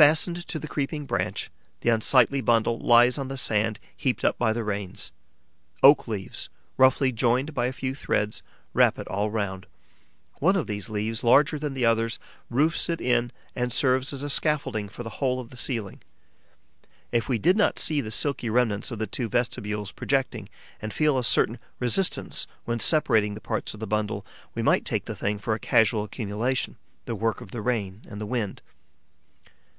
Fastened 0.00 0.48
to 0.48 0.58
the 0.58 0.66
creeping 0.66 1.04
branch, 1.04 1.50
the 1.82 1.90
unsightly 1.90 2.40
bundle 2.40 2.78
lies 2.78 3.18
on 3.18 3.28
the 3.28 3.36
sand 3.36 3.78
heaped 3.94 4.24
up 4.24 4.38
by 4.38 4.54
the 4.54 4.64
rains. 4.64 5.12
Oak 5.82 6.08
leaves, 6.08 6.48
roughly 6.78 7.12
joined 7.12 7.52
by 7.52 7.66
a 7.66 7.72
few 7.74 7.94
threads, 7.94 8.42
wrap 8.72 8.98
it 8.98 9.06
all 9.08 9.28
round. 9.30 9.66
One 10.38 10.56
of 10.56 10.66
these 10.66 10.88
leaves, 10.88 11.22
larger 11.22 11.58
than 11.58 11.74
the 11.74 11.84
others, 11.84 12.18
roofs 12.48 12.88
it 12.88 12.98
in 12.98 13.30
and 13.54 13.70
serves 13.70 14.14
as 14.14 14.22
a 14.22 14.30
scaffolding 14.30 14.88
for 14.88 15.02
the 15.02 15.10
whole 15.20 15.38
of 15.38 15.50
the 15.50 15.56
ceiling. 15.58 16.00
If 17.12 17.28
we 17.28 17.38
did 17.38 17.58
not 17.58 17.78
see 17.78 18.00
the 18.00 18.10
silky 18.10 18.48
remnants 18.48 18.90
of 18.90 18.98
the 18.98 19.06
two 19.06 19.28
vestibules 19.28 19.92
projecting 19.92 20.48
and 20.80 20.94
feel 20.94 21.18
a 21.18 21.22
certain 21.24 21.58
resistance 21.78 22.46
when 22.64 22.80
separating 22.80 23.34
the 23.34 23.40
parts 23.42 23.74
of 23.74 23.80
the 23.80 23.86
bundle, 23.86 24.24
we 24.54 24.62
might 24.62 24.86
take 24.86 25.04
the 25.04 25.14
thing 25.14 25.36
for 25.38 25.52
a 25.52 25.58
casual 25.60 26.04
accumulation, 26.04 26.78
the 27.04 27.14
work 27.14 27.42
of 27.42 27.50
the 27.50 27.60
rain 27.60 28.00
and 28.08 28.18
the 28.18 28.24
wind. 28.24 28.62